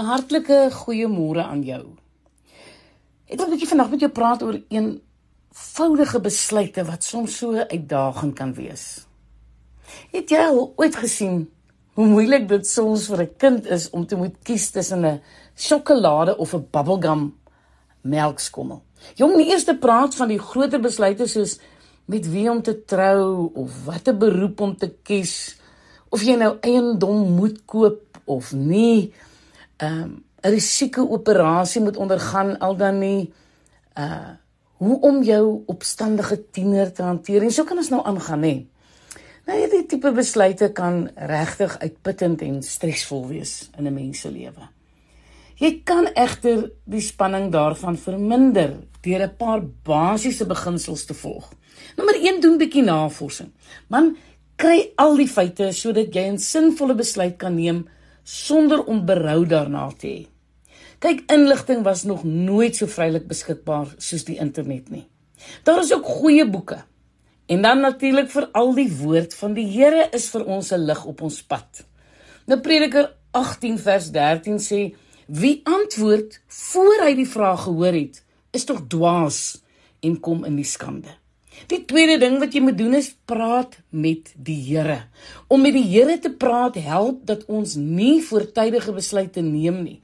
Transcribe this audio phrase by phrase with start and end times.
[0.00, 1.84] 'n Hartlike goeiemôre aan jou.
[3.28, 8.34] Ek wil 'n bietjie vandag met jou praat oor eenvoudige besluite wat soms so uitdagend
[8.34, 9.06] kan wees.
[10.10, 11.50] Het jy al ooit gesien
[11.94, 15.20] hoe moeilik dit soms vir 'n kind is om te moet kies tussen 'n
[15.54, 17.34] sjokolade of 'n bubblegum
[18.00, 18.82] melkskommel?
[19.14, 21.58] Jong, die eerste praat van die groter besluite soos
[22.04, 25.56] met wie om te trou of watter beroep om te kies
[26.08, 29.12] of jy nou eiendom moet koop of nie
[29.80, 33.32] ehm um, 'n risiko operasie moet ondergaan al dan nie
[33.98, 34.36] uh
[34.80, 38.54] hoe om jou opstandige tiener te hanteer en so kan ons nou aangaan hè.
[39.46, 44.68] Nou hierdie tipe besluite kan regtig uitputtend en stresvol wees in 'n mens se lewe.
[45.60, 51.52] Jy kan egter die spanning daarvan verminder deur 'n paar basiese beginsels te volg.
[51.96, 53.52] Nommer 1 doen bietjie navorsing.
[53.88, 54.16] Man,
[54.56, 57.88] kry al die feite sodat jy 'n sinvolle besluit kan neem
[58.22, 60.26] sonder om berou daarna te hê.
[61.00, 65.06] Kyk, inligting was nog nooit so vrylik beskikbaar soos die internet nie.
[65.64, 66.82] Daar is ook goeie boeke.
[67.50, 71.04] En dan natuurlik vir al die woord van die Here is vir ons 'n lig
[71.04, 71.84] op ons pad.
[72.46, 74.94] Nou Prediker 18 vers 13 sê:
[75.26, 79.62] Wie antwoord voor hy die vraag gehoor het, is tog dwaas
[80.00, 81.19] en kom in die skande.
[81.68, 85.02] Die tweede ding wat jy moet doen is praat met die Here.
[85.48, 89.98] Om met die Here te praat help dat ons nie voortydige besluite neem nie.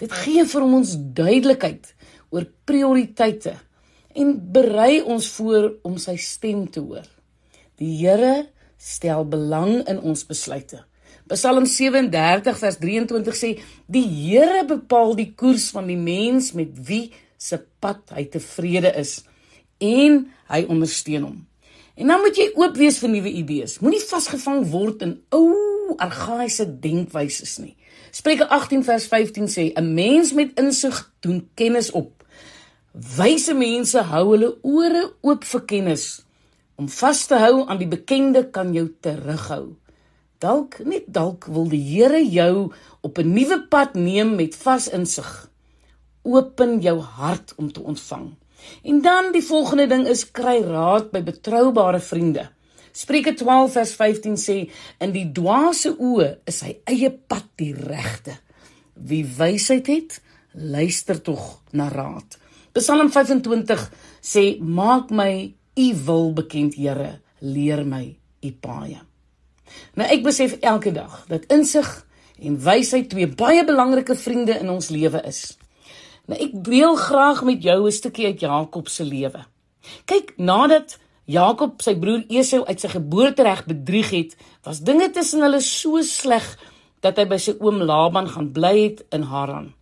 [0.00, 1.92] Dit gee vir ons duidelikheid
[2.34, 3.58] oor prioriteite
[4.14, 7.06] en berei ons voor om sy stem te hoor.
[7.78, 8.46] Die Here
[8.78, 10.82] stel belang in ons besluite.
[11.30, 13.50] Psalm 37 vers 23 sê
[13.88, 17.06] die Here bepaal die koers van die mens met wie
[17.40, 19.22] se pad hy tevrede is
[19.78, 21.46] en hy ondersteun hom.
[21.94, 23.78] En dan moet jy oop wees vir nuwe idees.
[23.78, 27.76] Moenie vasgevang word in ou argaïese denkwyses nie.
[28.14, 32.24] Spreuke 18 vers 15 sê: 'n Mens met insig doen kennis op.
[32.92, 36.22] Wyse mense hou hulle ore oop vir kennis.
[36.74, 39.76] Om vas te hou aan die bekende kan jou terughou.
[40.38, 45.50] Dalk net dalk wil die Here jou op 'n nuwe pad neem met vas insig.
[46.22, 48.34] Open jou hart om te ontvang.
[48.82, 52.48] En dan die volgende ding is kry raad by betroubare vriende.
[52.94, 54.56] Spreuke 12 vers 15 sê
[55.02, 58.36] in die dwaase oë is sy eie pad die regte.
[58.94, 60.20] Wie wysheid het,
[60.52, 62.38] luister tog na raad.
[62.74, 63.82] Psalm 25
[64.22, 68.06] sê maak my u wil bekend Here, leer my
[68.42, 69.02] u paaie.
[69.98, 71.90] Nou ek besef elke dag dat insig
[72.38, 75.56] en wysheid twee baie belangrike vriende in ons lewe is.
[76.24, 79.44] Nou ek deel graag met jou 'n stukkie uit Jakob se lewe.
[80.04, 85.60] Kyk, nadat Jakob sy broer Esau uit sy geboortereg bedrieg het, was dinge tussen hulle
[85.60, 86.58] so sleg
[87.00, 89.74] dat hy by sy oom Laban gaan bly het in Haran.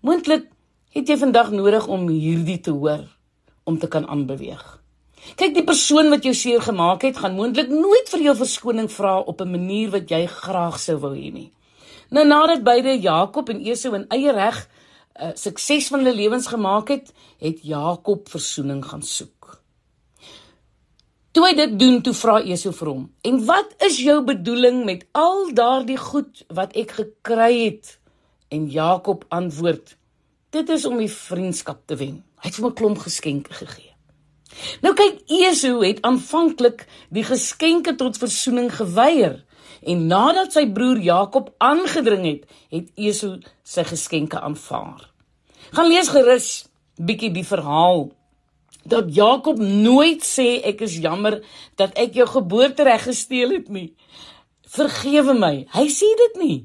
[0.00, 0.48] Moontlik
[0.94, 3.06] het jy vandag nodig om hierdie te hoor
[3.64, 4.78] om te kan aanbeweeg.
[5.36, 9.18] Kyk, die persoon wat jou seer gemaak het, gaan moontlik nooit vir jou verskoning vra
[9.20, 11.52] op 'n manier wat jy graag sou wou hê nie.
[12.10, 14.68] Nou nadat beide Jakob en Esau in eie reg
[15.20, 19.60] uh, sukses van hulle lewens gemaak het, het Jakob verzoening gaan soek.
[21.30, 25.06] Toe hy dit doen, toe vra Esau vir hom: "En wat is jou bedoeling met
[25.12, 27.98] al daardie goed wat ek gekry het?"
[28.48, 29.96] En Jakob antwoord:
[30.50, 32.24] "Dit is om die vriendskap te wen.
[32.42, 33.94] Hy het vir my 'n klomp geskenke gegee."
[34.82, 39.44] Nou kyk, Esau het aanvanklik die geskenke tot verzoening geweier.
[39.82, 45.09] En nadat sy broer Jakob aangedring het, het Esau sy geskenke aanvaar.
[45.70, 46.48] Gaan lees gerus
[47.00, 48.08] bietjie die verhaal
[48.90, 51.40] dat Jakob nooit sê ek is jammer
[51.80, 53.90] dat ek jou geboortereg gesteel het nie.
[54.70, 55.54] Vergewe my.
[55.74, 56.58] Hy sê dit nie.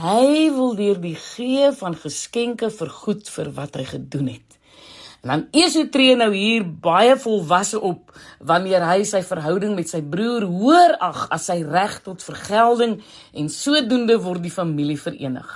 [0.00, 4.58] Hy wil deur die gee van geskenke vergoed vir wat hy gedoen het.
[5.24, 8.12] En dan Esau tree nou hier baie volwasse op
[8.44, 12.98] wanneer hy sy verhouding met sy broer hoor ag as sy reg tot vergelding
[13.32, 15.48] en sodoende word die familie verenig.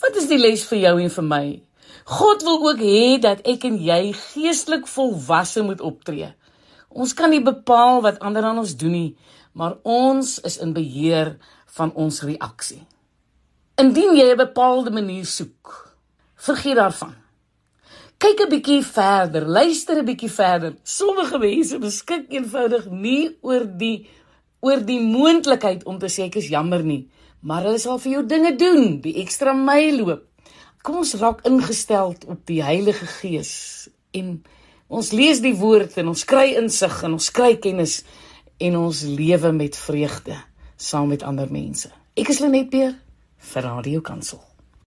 [0.00, 1.44] Wat is die les vir jou en vir my?
[2.04, 6.28] God wil ook hê dat ek en jy geestelik volwasse moet optree.
[6.92, 9.16] Ons kan nie bepaal wat ander aan ons doen nie,
[9.56, 11.34] maar ons is in beheer
[11.78, 12.82] van ons reaksie.
[13.80, 15.96] Indien jy 'n bepaalde manier soek,
[16.36, 17.14] vergeet daarvan.
[18.18, 20.76] Kyk 'n bietjie verder, luister 'n bietjie verder.
[20.82, 24.06] Sommige mense beskik eenvoudig nie oor die
[24.60, 27.08] oor die moontlikheid om te sê ek is jammer nie,
[27.40, 30.33] maar hulle sal vir jou dinge doen, die ekstra myl loop.
[30.84, 33.52] Kom ons raak ingestel op die Heilige Gees
[34.12, 34.34] en
[34.92, 38.02] ons lees die woord en ons kry insig en ons kry kennis
[38.60, 40.36] en ons lewe met vreugde
[40.76, 41.88] saam met ander mense.
[42.20, 42.92] Ek is Lenet Peer
[43.54, 44.44] vir Radio Kansel.